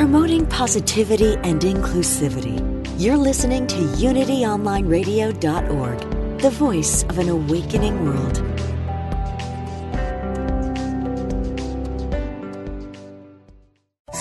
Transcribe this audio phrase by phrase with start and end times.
[0.00, 2.56] Promoting positivity and inclusivity.
[2.98, 8.49] You're listening to UnityOnlineRadio.org, the voice of an awakening world.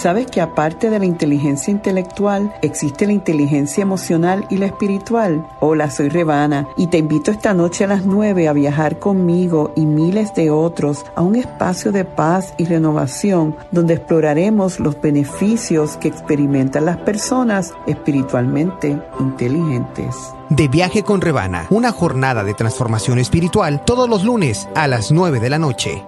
[0.01, 5.45] ¿Sabes que aparte de la inteligencia intelectual existe la inteligencia emocional y la espiritual?
[5.59, 9.85] Hola, soy Rebana y te invito esta noche a las 9 a viajar conmigo y
[9.85, 16.07] miles de otros a un espacio de paz y renovación donde exploraremos los beneficios que
[16.07, 20.15] experimentan las personas espiritualmente inteligentes.
[20.47, 25.41] De Viaje con Rebana, una jornada de transformación espiritual todos los lunes a las 9
[25.41, 26.05] de la noche.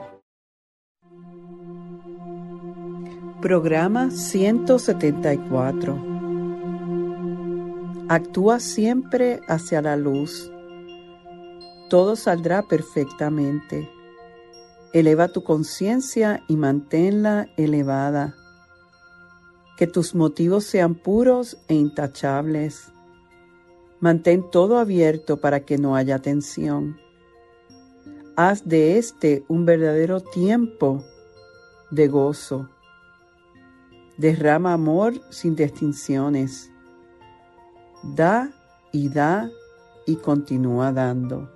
[3.42, 5.98] Programa 174.
[8.08, 10.52] Actúa siempre hacia la luz.
[11.90, 13.90] Todo saldrá perfectamente.
[14.94, 18.36] Eleva tu conciencia y manténla elevada.
[19.76, 22.92] Que tus motivos sean puros e intachables.
[24.00, 27.00] Mantén todo abierto para que no haya tensión.
[28.36, 31.04] Haz de este un verdadero tiempo
[31.90, 32.70] de gozo
[34.22, 36.72] derrama amor sin distinciones.
[38.04, 38.52] Da
[38.92, 39.50] y da
[40.06, 41.50] y continúa dando.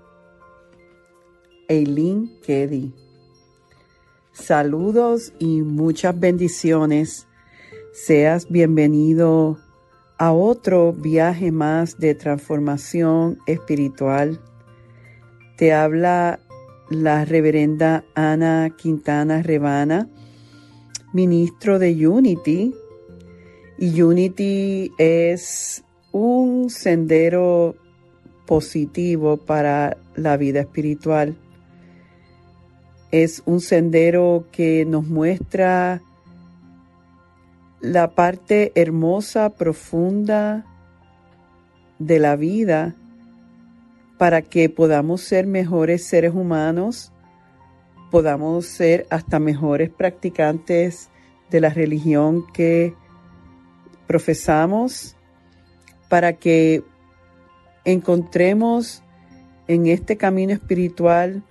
[1.68, 2.92] Eileen Keddy.
[4.34, 7.28] Saludos y muchas bendiciones.
[7.94, 9.60] Seas bienvenido
[10.18, 14.40] a otro viaje más de transformación espiritual.
[15.56, 16.40] Te habla
[16.90, 20.10] la reverenda Ana Quintana Rebana
[21.16, 22.76] ministro de Unity
[23.78, 25.82] y Unity es
[26.12, 27.78] un sendero
[28.46, 31.38] positivo para la vida espiritual.
[33.12, 36.02] Es un sendero que nos muestra
[37.80, 40.66] la parte hermosa, profunda
[41.98, 42.94] de la vida
[44.18, 47.14] para que podamos ser mejores seres humanos
[48.16, 51.10] podamos ser hasta mejores practicantes
[51.50, 52.96] de la religión que
[54.08, 55.18] profesamos,
[56.08, 56.82] para que
[57.84, 59.04] encontremos
[59.68, 61.44] en este camino espiritual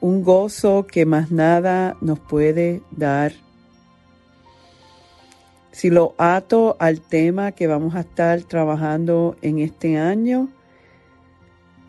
[0.00, 3.32] un gozo que más nada nos puede dar.
[5.72, 10.48] Si lo ato al tema que vamos a estar trabajando en este año,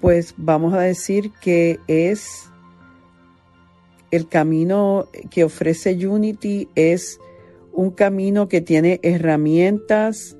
[0.02, 2.49] pues vamos a decir que es
[4.12, 7.20] el camino que ofrece Unity es
[7.72, 10.38] un camino que tiene herramientas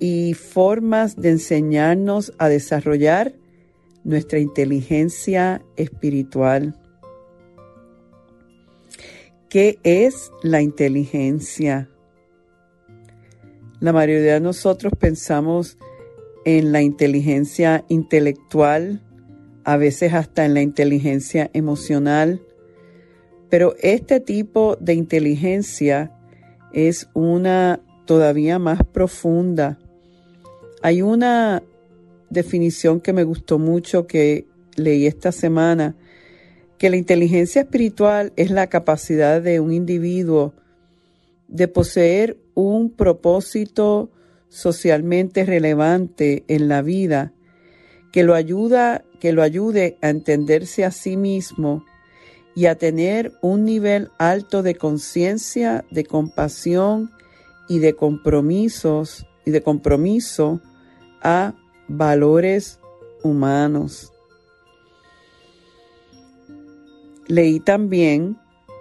[0.00, 3.34] y formas de enseñarnos a desarrollar
[4.04, 6.78] nuestra inteligencia espiritual.
[9.48, 11.88] ¿Qué es la inteligencia?
[13.80, 15.78] La mayoría de nosotros pensamos
[16.44, 19.02] en la inteligencia intelectual,
[19.64, 22.42] a veces hasta en la inteligencia emocional,
[23.50, 26.12] pero este tipo de inteligencia
[26.72, 29.78] es una todavía más profunda.
[30.82, 31.62] Hay una
[32.30, 35.96] definición que me gustó mucho que leí esta semana,
[36.76, 40.54] que la inteligencia espiritual es la capacidad de un individuo
[41.48, 44.10] de poseer un propósito
[44.48, 47.32] socialmente relevante en la vida
[48.12, 51.84] que lo ayuda, que lo ayude a entenderse a sí mismo
[52.58, 57.08] y a tener un nivel alto de conciencia, de compasión
[57.68, 60.60] y de compromisos y de compromiso
[61.22, 61.54] a
[61.86, 62.80] valores
[63.22, 64.12] humanos.
[67.28, 68.36] Leí también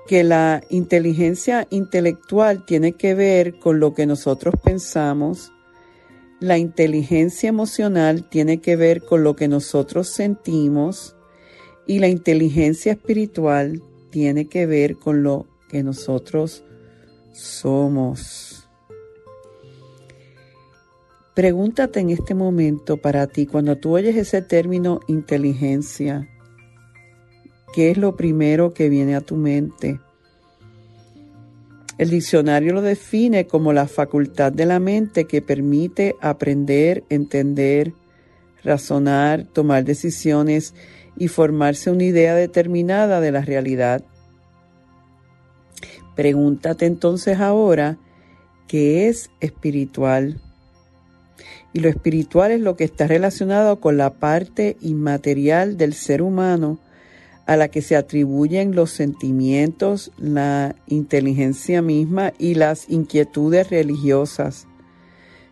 [0.07, 5.51] que la inteligencia intelectual tiene que ver con lo que nosotros pensamos,
[6.39, 11.15] la inteligencia emocional tiene que ver con lo que nosotros sentimos,
[11.87, 16.63] y la inteligencia espiritual tiene que ver con lo que nosotros
[17.33, 18.67] somos.
[21.33, 26.27] Pregúntate en este momento para ti, cuando tú oyes ese término inteligencia,
[27.73, 29.99] ¿qué es lo primero que viene a tu mente?
[31.99, 37.93] El diccionario lo define como la facultad de la mente que permite aprender, entender,
[38.63, 40.73] razonar, tomar decisiones
[41.17, 44.03] y formarse una idea determinada de la realidad.
[46.15, 47.97] Pregúntate entonces ahora,
[48.67, 50.39] ¿qué es espiritual?
[51.73, 56.79] Y lo espiritual es lo que está relacionado con la parte inmaterial del ser humano
[57.45, 64.67] a la que se atribuyen los sentimientos, la inteligencia misma y las inquietudes religiosas.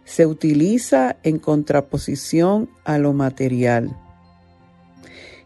[0.03, 3.95] Se utiliza en contraposición a lo material.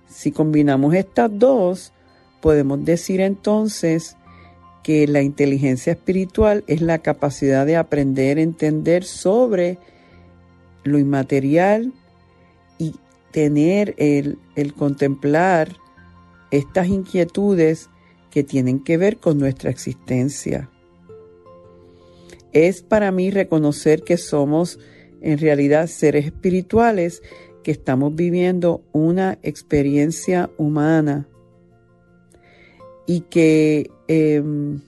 [0.09, 1.94] Si combinamos estas dos,
[2.41, 4.17] podemos decir entonces
[4.83, 9.77] que la inteligencia espiritual es la capacidad de aprender entender sobre
[10.83, 11.94] lo inmaterial
[12.77, 12.95] y
[13.31, 15.75] tener el, el contemplar
[16.51, 17.89] estas inquietudes
[18.31, 20.69] que tienen que ver con nuestra existencia.
[22.51, 24.79] Es para mí reconocer que somos
[25.21, 27.21] en realidad seres espirituales
[27.69, 31.27] que estamos viviendo una experiencia humana
[33.06, 34.81] y que em,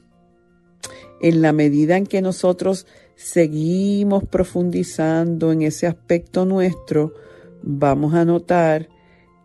[1.22, 7.13] en la medida en que nosotros seguimos profundizando en ese aspecto nuestro,
[7.62, 8.89] vamos a notar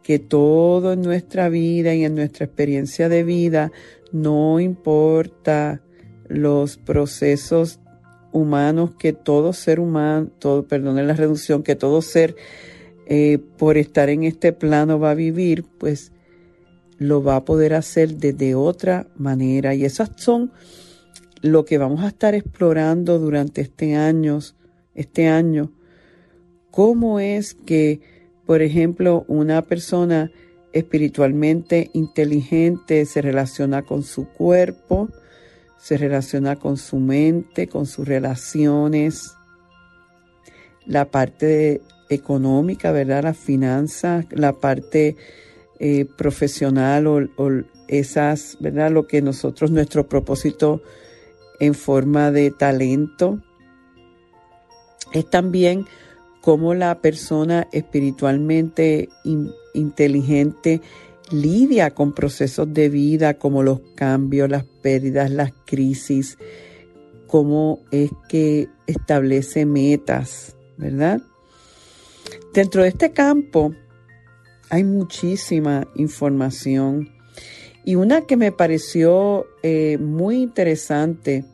[0.02, 3.70] que todo en nuestra vida y en nuestra experiencia de vida,
[4.12, 5.82] no importa
[6.26, 7.80] los procesos
[8.32, 12.34] humanos que todo ser humano, todo, perdón la reducción, que todo ser
[13.06, 16.12] eh, por estar en este plano va a vivir, pues
[16.98, 19.74] lo va a poder hacer desde otra manera.
[19.74, 20.52] Y esas son
[21.42, 24.40] lo que vamos a estar explorando durante este año,
[24.94, 25.72] este año.
[26.70, 28.00] ¿Cómo es que
[28.46, 30.30] por ejemplo, una persona
[30.72, 35.08] espiritualmente inteligente se relaciona con su cuerpo,
[35.78, 39.35] se relaciona con su mente, con sus relaciones,
[40.86, 43.24] la parte económica, ¿verdad?
[43.24, 45.16] Las finanzas, la parte
[45.78, 47.50] eh, profesional o,
[47.88, 48.90] esas, ¿verdad?
[48.90, 50.82] Lo que nosotros, nuestro propósito
[51.60, 53.40] en forma de talento.
[55.12, 55.86] Es también
[56.40, 59.08] cómo la persona espiritualmente
[59.74, 60.80] inteligente
[61.30, 66.38] lidia con procesos de vida como los cambios, las pérdidas, las crisis,
[67.26, 71.20] cómo es que establece metas, ¿verdad?
[72.52, 73.74] Dentro de este campo
[74.70, 77.10] hay muchísima información
[77.84, 81.44] y una que me pareció eh, muy interesante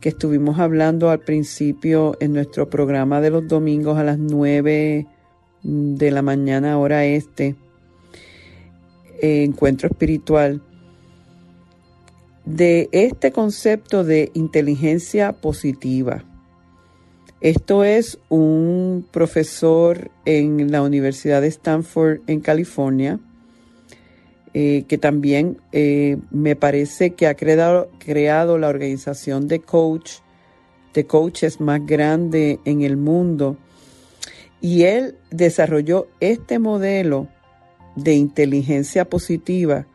[0.00, 5.06] que estuvimos hablando al principio en nuestro programa de los domingos a las 9
[5.62, 7.56] de la mañana hora este,
[9.20, 10.62] eh, encuentro espiritual,
[12.44, 16.24] de este concepto de inteligencia positiva.
[17.44, 23.20] Esto es un profesor en la Universidad de Stanford en California,
[24.54, 27.90] eh, que también eh, me parece que ha creado,
[28.56, 30.20] la organización de coach,
[30.94, 33.58] de coaches más grande en el mundo.
[34.62, 37.28] Y él desarrolló este modelo
[37.94, 39.86] de inteligencia positiva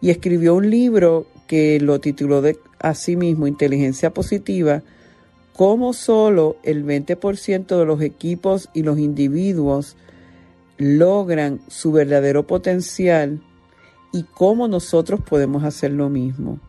[0.00, 2.56] y escribió un libro que lo tituló de
[2.94, 4.82] sí mismo Inteligencia Positiva,
[5.56, 9.96] cómo solo el 20% de los equipos y los individuos
[10.76, 13.40] logran su verdadero potencial
[14.12, 16.60] y cómo nosotros podemos hacer lo mismo.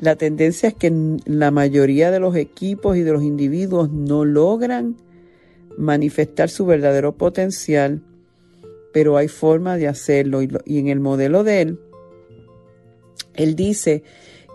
[0.00, 0.92] La tendencia es que
[1.26, 4.96] la mayoría de los equipos y de los individuos no logran
[5.78, 8.02] manifestar su verdadero potencial,
[8.92, 10.42] pero hay forma de hacerlo.
[10.42, 11.80] Y, en el modelo de él,
[13.34, 14.02] él dice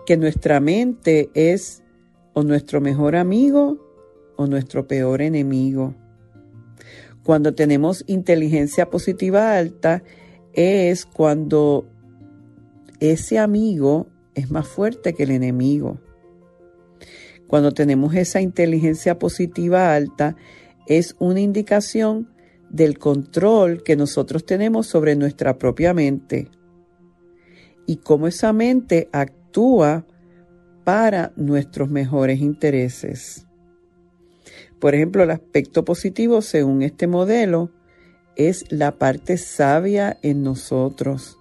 [0.04, 1.82] que nuestra mente es
[2.32, 3.78] o nuestro mejor amigo
[4.36, 5.94] o nuestro peor enemigo.
[7.22, 10.02] Cuando tenemos inteligencia positiva alta
[10.52, 11.86] es cuando
[12.98, 16.00] ese amigo es más fuerte que el enemigo.
[17.46, 20.36] Cuando tenemos esa inteligencia positiva alta,
[20.86, 22.30] es una indicación
[22.70, 26.48] del control que nosotros tenemos sobre nuestra propia mente
[27.86, 30.06] y cómo esa mente actúa
[30.84, 33.46] para nuestros mejores intereses.
[34.78, 37.70] Por ejemplo, el aspecto positivo, según este modelo,
[38.36, 41.36] es la parte sabia en nosotros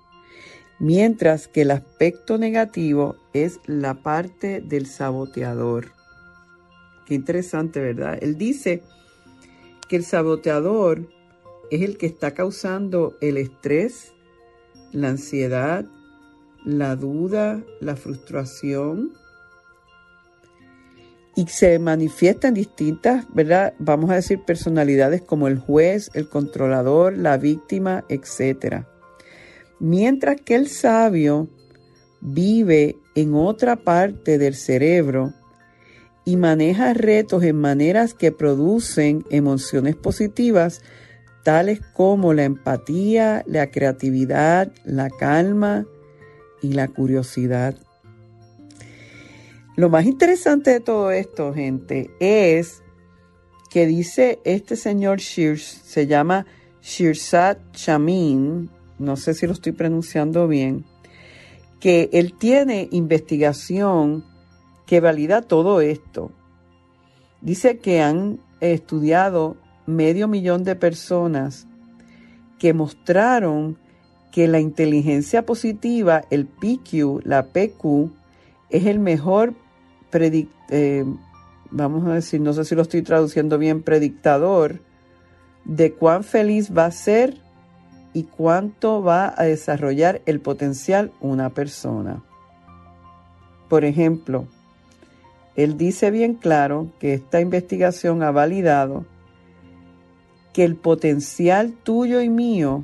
[0.80, 5.92] mientras que el aspecto negativo es la parte del saboteador.
[7.06, 8.18] Qué interesante, ¿verdad?
[8.22, 8.82] Él dice
[9.88, 11.10] que el saboteador
[11.70, 14.14] es el que está causando el estrés,
[14.92, 15.86] la ansiedad,
[16.64, 19.14] la duda, la frustración.
[21.36, 23.74] Y se manifiesta en distintas, ¿verdad?
[23.80, 28.84] Vamos a decir personalidades como el juez, el controlador, la víctima, etc.
[29.80, 31.48] Mientras que el sabio
[32.22, 35.34] vive en otra parte del cerebro
[36.26, 40.82] y maneja retos en maneras que producen emociones positivas,
[41.44, 45.86] tales como la empatía, la creatividad, la calma
[46.62, 47.76] y la curiosidad.
[49.80, 52.84] Lo más interesante de todo esto, gente, es
[53.70, 56.46] que dice este señor Shirs, se llama
[56.82, 60.84] Shirsat Chamin, no sé si lo estoy pronunciando bien,
[61.80, 64.26] que él tiene investigación
[64.86, 66.34] que valida todo esto.
[67.40, 69.56] Dice que han estudiado
[69.86, 71.68] medio millón de personas
[72.60, 73.78] que mostraron
[74.34, 78.12] que la inteligencia positiva, el PQ, la PQ,
[78.70, 79.54] es el mejor
[80.14, 81.06] eh,
[81.72, 84.82] vamos a decir, no sé si lo estoy traduciendo bien, predictador
[85.66, 87.38] de cuán feliz va a ser
[88.14, 92.24] y cuánto va a desarrollar el potencial una persona.
[93.70, 94.48] Por ejemplo,
[95.56, 99.06] él dice bien claro que esta investigación ha validado
[100.54, 102.84] que el potencial tuyo y mío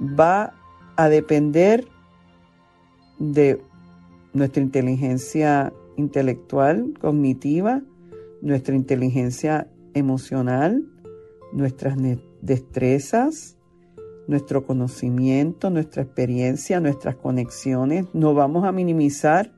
[0.00, 0.54] va
[0.96, 1.86] a depender
[3.18, 3.62] de
[4.32, 7.82] nuestra inteligencia intelectual, cognitiva,
[8.40, 10.84] nuestra inteligencia emocional,
[11.52, 11.96] nuestras
[12.40, 13.56] destrezas,
[14.26, 18.06] nuestro conocimiento, nuestra experiencia, nuestras conexiones.
[18.12, 19.52] No vamos a minimizar,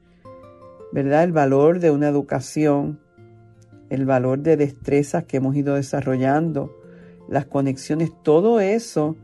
[0.93, 3.01] ¿verdad?, el valor de una educación,
[3.91, 6.75] el valor de destrezas que hemos ido desarrollando,
[7.29, 9.17] las conexiones, todo eso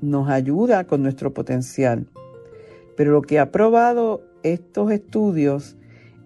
[0.00, 2.06] nos ayuda con nuestro potencial.
[2.96, 5.76] Pero lo que ha probado estos estudios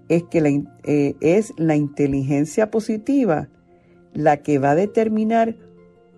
[0.08, 3.48] es que eh, es la inteligencia positiva
[4.12, 5.56] la que va a determinar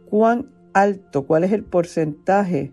[0.09, 2.73] cuán alto, cuál es el porcentaje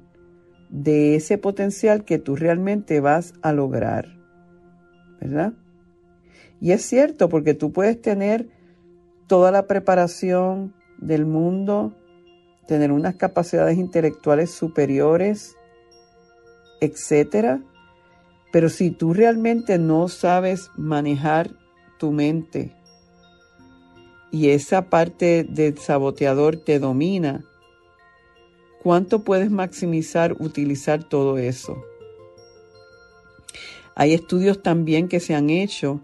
[0.70, 4.20] de ese potencial que tú realmente vas a lograr.
[5.22, 5.54] ¿Verdad?
[6.60, 8.50] Y es cierto, porque tú puedes tener
[9.28, 11.96] toda la preparación del mundo,
[12.68, 15.56] tener unas capacidades intelectuales superiores,
[16.82, 17.62] etcétera,
[18.54, 21.50] pero si tú realmente no sabes manejar
[21.98, 22.72] tu mente
[24.32, 27.44] y esa parte del saboteador te domina,
[28.84, 31.84] ¿cuánto puedes maximizar, utilizar todo eso?
[33.96, 36.00] Hay estudios también que se han hecho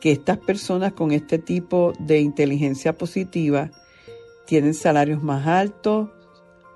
[0.00, 3.72] que estas personas con este tipo de inteligencia positiva
[4.46, 6.10] tienen salarios más altos,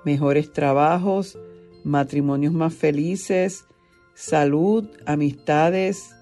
[0.03, 1.39] mejores trabajos,
[1.85, 3.66] matrimonios más felices,
[4.17, 6.15] salud, amistades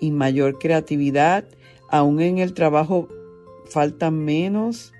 [0.00, 1.44] y mayor creatividad.
[1.88, 3.08] Aún en el trabajo
[3.70, 4.92] faltan menos.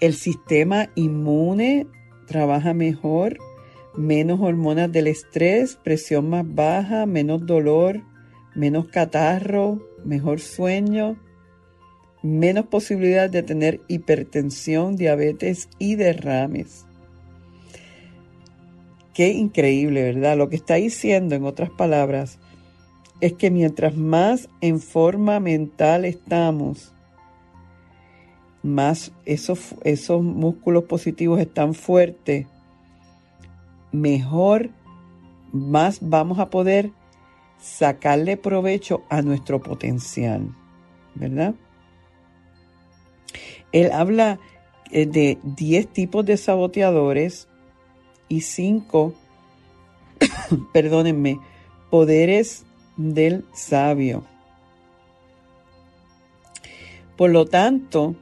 [0.00, 1.88] El sistema inmune
[2.26, 3.38] trabaja mejor,
[3.96, 8.02] menos hormonas del estrés, presión más baja, menos dolor,
[8.54, 11.16] menos catarro, mejor sueño,
[12.22, 16.87] menos posibilidad de tener hipertensión, diabetes y derrames.
[19.18, 20.36] Qué increíble, ¿verdad?
[20.36, 22.38] Lo que está diciendo, en otras palabras,
[23.20, 26.94] es que mientras más en forma mental estamos,
[28.62, 32.46] más esos, esos músculos positivos están fuertes,
[33.90, 34.70] mejor,
[35.50, 36.92] más vamos a poder
[37.58, 40.54] sacarle provecho a nuestro potencial,
[41.16, 41.56] ¿verdad?
[43.72, 44.38] Él habla
[44.92, 47.48] eh, de 10 tipos de saboteadores
[48.28, 49.14] y cinco,
[50.72, 51.40] perdónenme,
[51.90, 52.64] poderes
[52.96, 54.24] del sabio.
[57.16, 58.14] Por lo tanto,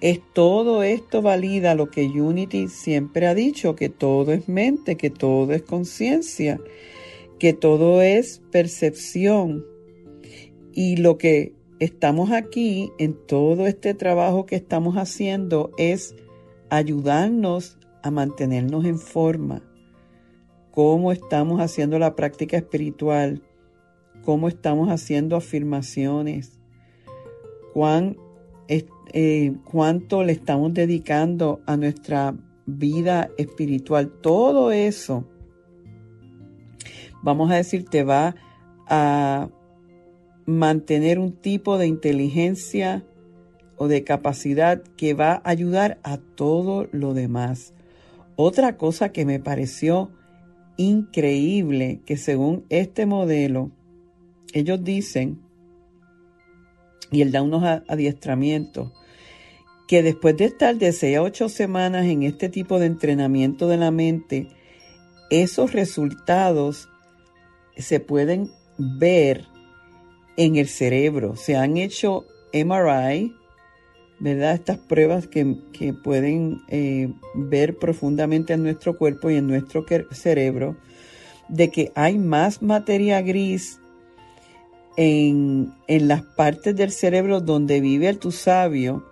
[0.00, 5.10] es todo esto valida lo que Unity siempre ha dicho, que todo es mente, que
[5.10, 6.60] todo es conciencia,
[7.40, 9.64] que todo es percepción.
[10.72, 16.14] Y lo que estamos aquí en todo este trabajo que estamos haciendo es
[16.70, 19.62] ayudarnos a mantenernos en forma,
[20.70, 23.42] cómo estamos haciendo la práctica espiritual,
[24.24, 26.58] cómo estamos haciendo afirmaciones,
[27.72, 28.16] cuán,
[28.68, 32.34] eh, cuánto le estamos dedicando a nuestra
[32.66, 35.24] vida espiritual, todo eso,
[37.22, 38.34] vamos a decir, te va
[38.86, 39.48] a
[40.46, 43.04] mantener un tipo de inteligencia
[43.78, 47.72] o de capacidad que va a ayudar a todo lo demás.
[48.36, 50.10] Otra cosa que me pareció
[50.76, 53.70] increíble, que según este modelo,
[54.52, 55.40] ellos dicen,
[57.10, 58.92] y él da unos adiestramientos,
[59.88, 63.78] que después de estar de 6 a 8 semanas en este tipo de entrenamiento de
[63.78, 64.48] la mente,
[65.30, 66.88] esos resultados
[67.76, 69.46] se pueden ver
[70.36, 71.36] en el cerebro.
[71.36, 73.34] Se han hecho MRI,
[74.20, 74.54] ¿verdad?
[74.54, 75.56] Estas pruebas que,
[76.02, 80.76] pueden eh, ver profundamente en nuestro cuerpo y en nuestro cerebro,
[81.48, 83.80] de que hay más materia gris
[84.96, 89.04] en, en las partes del cerebro donde vive el tu sabio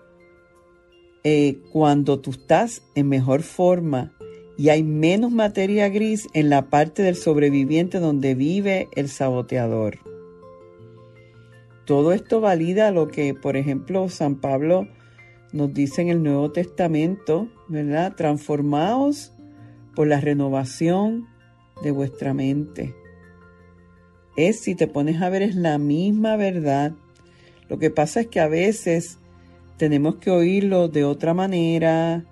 [1.28, 4.12] eh, cuando tú estás en mejor forma
[4.56, 9.98] y hay menos materia gris en la parte del sobreviviente donde vive el saboteador.
[11.84, 14.86] Todo esto valida lo que, por ejemplo, San Pablo
[15.56, 18.14] nos dice en el Nuevo Testamento, ¿verdad?
[18.14, 19.32] Transformaos
[19.94, 21.26] por la renovación
[21.82, 22.94] de vuestra mente.
[24.36, 26.92] Es, si te pones a ver, es la misma verdad.
[27.68, 29.18] Lo que pasa es que a veces
[29.78, 32.24] tenemos que oírlo de otra manera,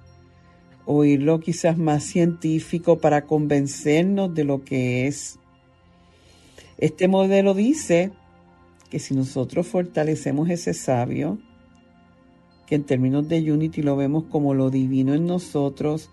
[0.85, 5.38] oírlo quizás más científico para convencernos de lo que es.
[6.78, 8.12] Este modelo dice
[8.90, 11.38] que si nosotros fortalecemos ese sabio,
[12.66, 16.11] que en términos de Unity lo vemos como lo divino en nosotros,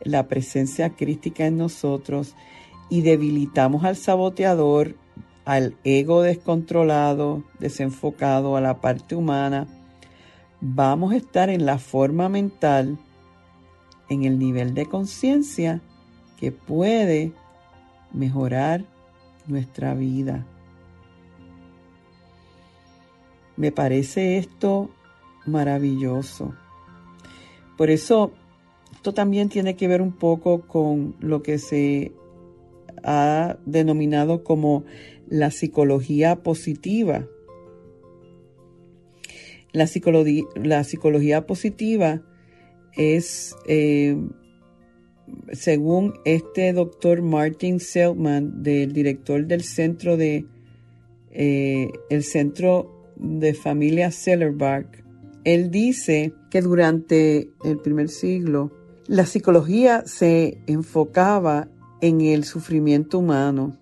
[0.00, 2.34] la presencia crítica en nosotros,
[2.88, 4.96] y debilitamos al saboteador,
[5.44, 9.66] al ego descontrolado, desenfocado, a la parte humana,
[10.60, 12.98] vamos a estar en la forma mental,
[14.08, 15.80] en el nivel de conciencia
[16.38, 17.32] que puede
[18.12, 18.84] mejorar
[19.46, 20.46] nuestra vida.
[23.56, 24.90] Me parece esto
[25.46, 26.54] maravilloso.
[27.76, 28.32] Por eso,
[28.92, 32.12] esto también tiene que ver un poco con lo que se
[33.02, 34.84] ha denominado como
[35.28, 37.26] la psicología positiva.
[39.72, 42.22] La psicología, la psicología positiva
[42.96, 44.16] es, eh,
[45.52, 50.44] según este doctor Martin Selman, del director del centro de
[51.30, 55.01] eh, el centro de familia Sellerbach,
[55.44, 58.70] él dice que durante el primer siglo
[59.06, 61.68] la psicología se enfocaba
[62.00, 63.76] en el sufrimiento humano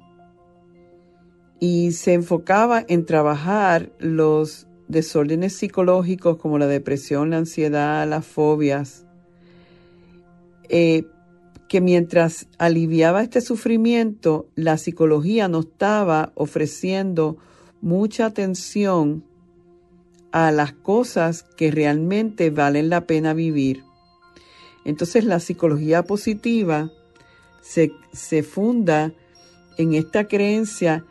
[1.58, 9.04] y se enfocaba en trabajar los desórdenes psicológicos como la depresión, la ansiedad, las fobias,
[10.68, 11.04] eh,
[11.68, 17.36] que mientras aliviaba este sufrimiento, la psicología no estaba ofreciendo
[17.80, 19.22] mucha atención
[20.32, 23.84] a las cosas que realmente valen la pena vivir.
[24.84, 26.90] Entonces la psicología positiva
[27.60, 29.12] se, se funda
[29.76, 31.04] en esta creencia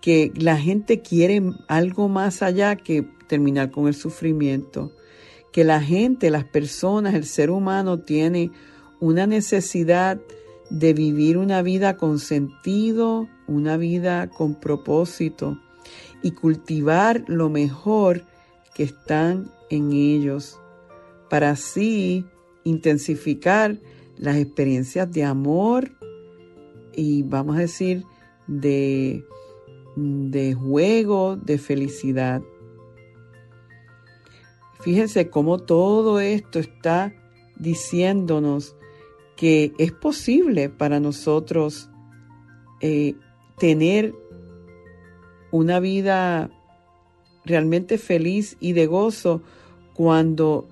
[0.00, 4.92] que la gente quiere algo más allá que terminar con el sufrimiento,
[5.52, 8.50] que la gente, las personas, el ser humano tiene
[9.00, 10.20] una necesidad
[10.70, 15.58] de vivir una vida con sentido, una vida con propósito
[16.22, 18.24] y cultivar lo mejor
[18.74, 20.58] que están en ellos,
[21.30, 22.26] para así
[22.64, 23.80] intensificar
[24.16, 25.90] las experiencias de amor
[26.94, 28.04] y vamos a decir
[28.46, 29.24] de
[29.96, 32.42] de juego, de felicidad.
[34.80, 37.14] Fíjense cómo todo esto está
[37.56, 38.76] diciéndonos
[39.36, 41.90] que es posible para nosotros
[42.80, 43.14] eh,
[43.58, 44.14] tener
[45.50, 46.50] una vida
[47.44, 49.42] realmente feliz y de gozo
[49.94, 50.66] cuando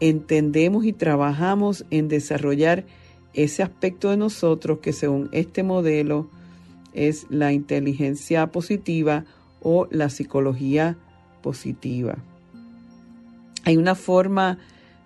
[0.00, 2.84] entendemos y trabajamos en desarrollar
[3.34, 6.28] ese aspecto de nosotros que según este modelo
[6.92, 9.24] es la inteligencia positiva
[9.62, 10.96] o la psicología
[11.42, 12.18] positiva.
[13.64, 14.58] Hay una forma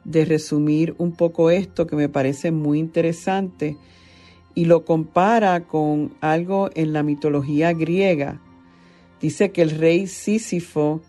[0.05, 3.77] de resumir un poco esto que me parece muy interesante
[4.55, 8.41] y lo compara con algo en la mitología griega.
[9.21, 11.01] Dice que el rey Sísifo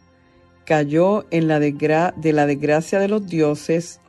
[0.66, 4.00] cayó en la de la desgracia de los dioses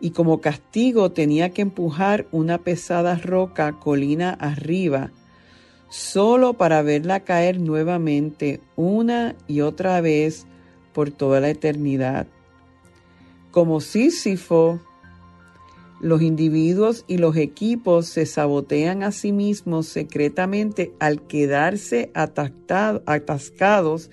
[0.00, 5.10] y como castigo tenía que empujar una pesada roca colina arriba
[5.88, 10.46] solo para verla caer nuevamente una y otra vez
[10.92, 12.26] por toda la eternidad.
[13.50, 14.80] Como Sísifo,
[16.00, 24.10] los individuos y los equipos se sabotean a sí mismos secretamente al quedarse atascados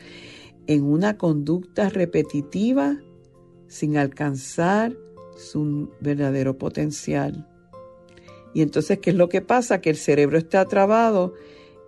[0.68, 2.98] en una conducta repetitiva
[3.68, 4.96] sin alcanzar
[5.38, 7.48] su verdadero potencial.
[8.54, 9.82] Y entonces, ¿qué es lo que pasa?
[9.82, 11.34] Que el cerebro está trabado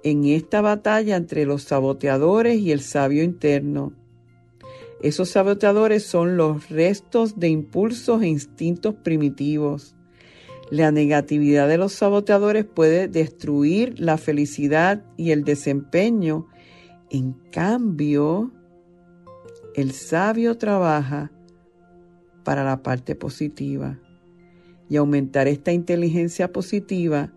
[0.03, 3.93] en esta batalla entre los saboteadores y el sabio interno.
[5.01, 9.95] Esos saboteadores son los restos de impulsos e instintos primitivos.
[10.69, 16.47] La negatividad de los saboteadores puede destruir la felicidad y el desempeño.
[17.09, 18.51] En cambio,
[19.77, 21.31] el sabio trabaja
[22.43, 23.99] para la parte positiva
[24.89, 27.31] y aumentar esta inteligencia positiva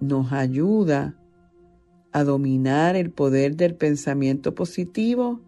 [0.00, 1.14] nos ayuda
[2.10, 5.40] a dominar el poder del pensamiento positivo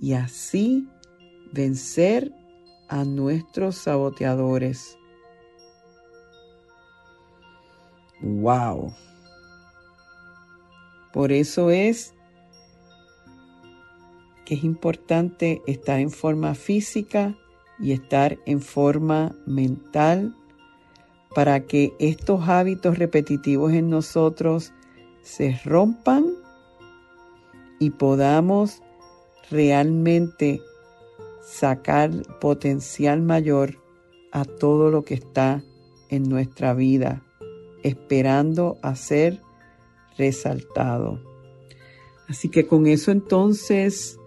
[0.00, 0.88] y así
[1.52, 2.32] vencer
[2.88, 4.96] a nuestros saboteadores.
[8.22, 8.94] ¡Wow!
[11.12, 12.14] Por eso es
[14.50, 17.38] es importante estar en forma física
[17.78, 20.34] y estar en forma mental
[21.34, 24.72] para que estos hábitos repetitivos en nosotros
[25.22, 26.26] se rompan
[27.78, 28.82] y podamos
[29.50, 30.60] realmente
[31.42, 32.10] sacar
[32.40, 33.78] potencial mayor
[34.32, 35.62] a todo lo que está
[36.08, 37.22] en nuestra vida,
[37.84, 39.40] esperando a ser
[40.18, 41.20] resaltado.
[42.28, 44.19] Así que con eso entonces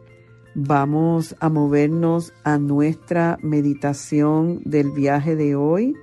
[0.55, 5.95] vamos a movernos a nuestra meditación del viaje de hoy.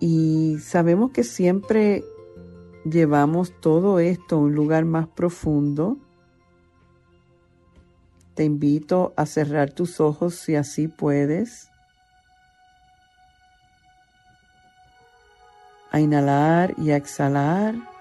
[0.00, 2.04] Y sabemos que siempre
[2.84, 5.98] llevamos todo esto a un lugar más profundo.
[8.34, 11.70] Te invito a cerrar tus ojos si así puedes.
[15.90, 17.95] A inhalar y a exhalar.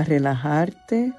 [0.00, 1.12] A relajarte.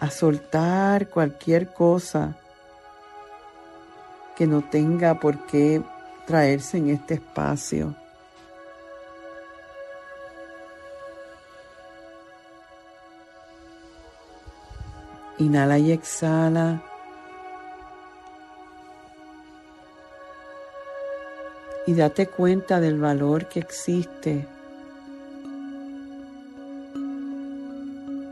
[0.00, 2.36] a soltar cualquier cosa
[4.36, 5.82] que no tenga por qué
[6.26, 7.96] traerse en este espacio.
[15.38, 16.82] Inhala y exhala.
[21.86, 24.46] Y date cuenta del valor que existe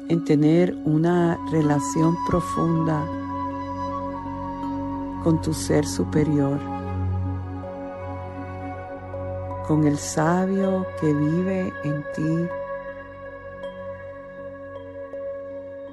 [0.08, 3.04] en tener una relación profunda
[5.24, 6.58] con tu ser superior,
[9.66, 12.48] con el sabio que vive en ti,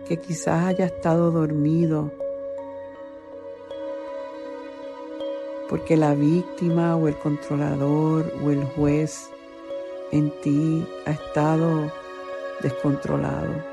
[0.07, 2.11] que quizás haya estado dormido
[5.73, 9.27] porque la víctima o el controlador o el juez
[10.11, 11.91] en ti ha estado
[12.61, 13.72] descontrolado.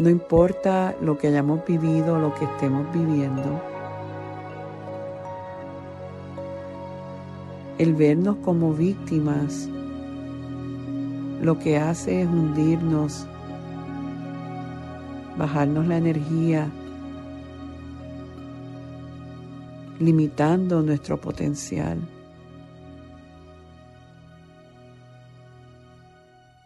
[0.00, 3.60] No importa lo que hayamos vivido, lo que estemos viviendo,
[7.76, 9.68] el vernos como víctimas
[11.42, 13.26] lo que hace es hundirnos,
[15.36, 16.70] bajarnos la energía,
[19.98, 21.98] limitando nuestro potencial.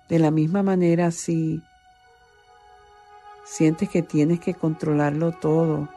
[0.08, 1.60] De la misma manera, si
[3.56, 5.88] Sientes que tienes que controlarlo todo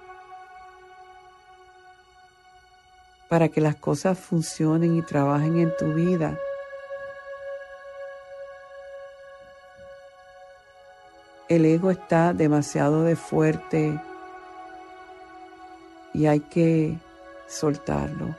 [3.29, 6.37] para que las cosas funcionen y trabajen en tu vida.
[11.49, 13.99] El ego está demasiado de fuerte
[16.13, 16.95] y hay que
[17.47, 18.35] soltarlo.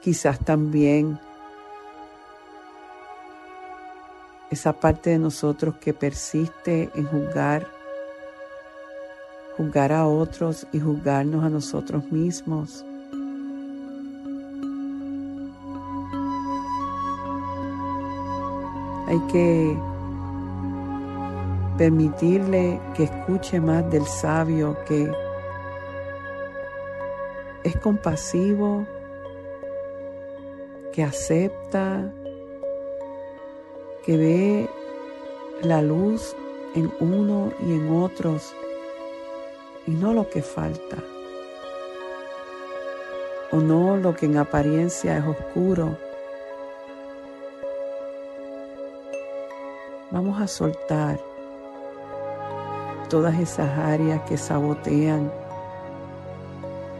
[0.00, 1.20] Quizás también
[4.50, 7.66] esa parte de nosotros que persiste en juzgar,
[9.56, 12.84] juzgar a otros y juzgarnos a nosotros mismos.
[19.08, 19.78] Hay que
[21.78, 25.10] permitirle que escuche más del sabio que
[27.62, 28.86] es compasivo,
[30.92, 32.12] que acepta,
[34.06, 34.70] que ve
[35.62, 36.36] la luz
[36.76, 38.54] en uno y en otros
[39.86, 40.96] y no lo que falta
[43.50, 45.96] o no lo que en apariencia es oscuro.
[50.10, 51.18] Vamos a soltar
[53.08, 55.32] todas esas áreas que sabotean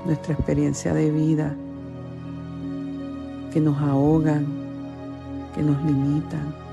[0.04, 1.54] nuestra experiencia de vida,
[3.52, 4.46] que nos ahogan,
[5.54, 6.65] que nos limitan.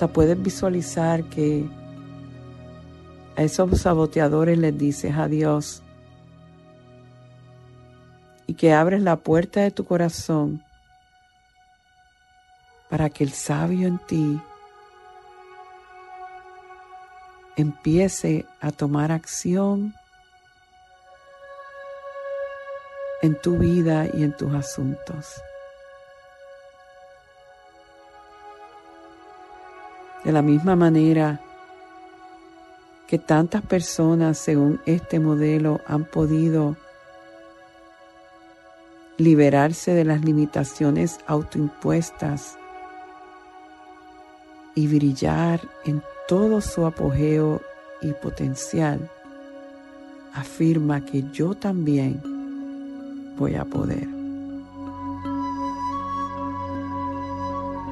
[0.00, 1.68] Hasta puedes visualizar que
[3.36, 5.82] a esos saboteadores les dices adiós
[8.46, 10.64] y que abres la puerta de tu corazón
[12.88, 14.40] para que el sabio en ti
[17.56, 19.94] empiece a tomar acción
[23.20, 25.42] en tu vida y en tus asuntos.
[30.24, 31.40] De la misma manera
[33.06, 36.76] que tantas personas según este modelo han podido
[39.16, 42.56] liberarse de las limitaciones autoimpuestas
[44.74, 47.60] y brillar en todo su apogeo
[48.00, 49.10] y potencial,
[50.32, 52.22] afirma que yo también
[53.36, 54.19] voy a poder.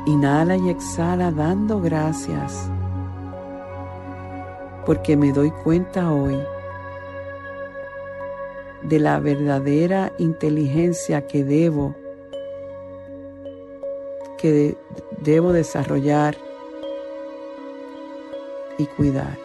[0.09, 2.71] Inhala y exhala dando gracias
[4.87, 6.43] porque me doy cuenta hoy
[8.81, 11.95] de la verdadera inteligencia que debo
[14.39, 14.79] que
[15.21, 16.39] debo desarrollar
[18.79, 19.37] y cuidar.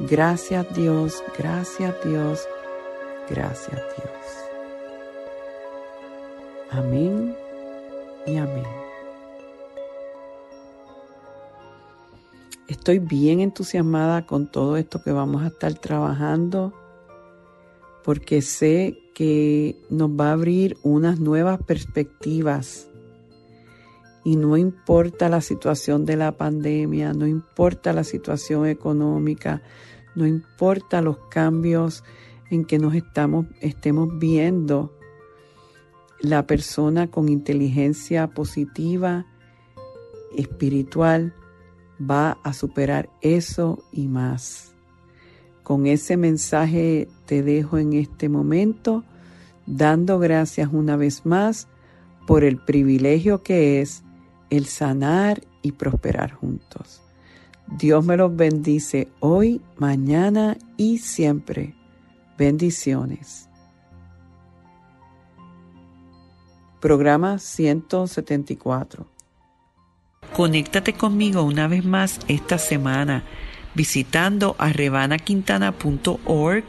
[0.00, 2.48] Gracias Dios, gracias Dios,
[3.28, 4.10] gracias Dios.
[6.72, 7.41] Amén
[8.26, 8.64] y amén.
[12.68, 16.72] Estoy bien entusiasmada con todo esto que vamos a estar trabajando
[18.02, 22.88] porque sé que nos va a abrir unas nuevas perspectivas
[24.24, 29.62] y no importa la situación de la pandemia, no importa la situación económica,
[30.14, 32.04] no importa los cambios
[32.50, 34.96] en que nos estamos, estemos viendo,
[36.22, 39.26] la persona con inteligencia positiva,
[40.36, 41.34] espiritual,
[42.00, 44.72] va a superar eso y más.
[45.62, 49.04] Con ese mensaje te dejo en este momento,
[49.66, 51.68] dando gracias una vez más
[52.26, 54.02] por el privilegio que es
[54.50, 57.02] el sanar y prosperar juntos.
[57.78, 61.74] Dios me los bendice hoy, mañana y siempre.
[62.36, 63.48] Bendiciones.
[66.82, 69.06] Programa 174.
[70.34, 73.22] Conéctate conmigo una vez más esta semana
[73.74, 76.64] visitando a rebanaquintana.org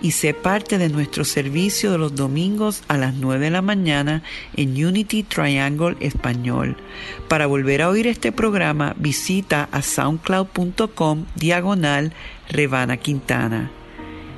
[0.00, 4.22] y sé parte de nuestro servicio de los domingos a las 9 de la mañana
[4.54, 6.76] en Unity Triangle Español.
[7.26, 12.12] Para volver a oír este programa, visita a soundcloud.com diagonal
[12.48, 13.72] Rebana Quintana.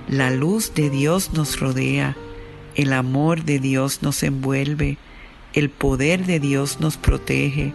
[0.09, 2.17] La luz de Dios nos rodea,
[2.79, 4.99] el amor de Dios nos envuelve,
[5.53, 7.75] el poder de Dios nos protege,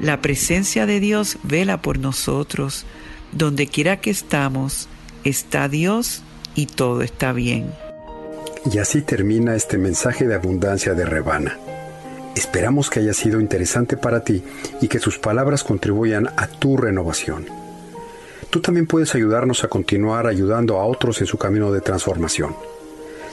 [0.00, 2.86] la presencia de Dios vela por nosotros,
[3.32, 4.88] donde quiera que estamos,
[5.24, 6.22] está Dios
[6.54, 7.72] y todo está bien.
[8.72, 11.58] Y así termina este mensaje de abundancia de Rebana.
[12.36, 14.44] Esperamos que haya sido interesante para ti
[14.80, 17.46] y que sus palabras contribuyan a tu renovación.
[18.50, 22.54] Tú también puedes ayudarnos a continuar ayudando a otros en su camino de transformación.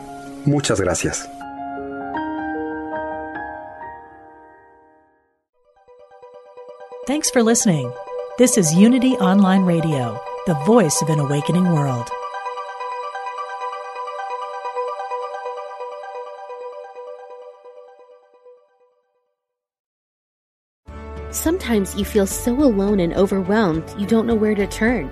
[0.45, 1.27] Muchas gracias.
[7.07, 7.91] Thanks for listening.
[8.37, 12.09] This is Unity Online Radio, the voice of an awakening world.
[21.29, 25.11] Sometimes you feel so alone and overwhelmed you don't know where to turn.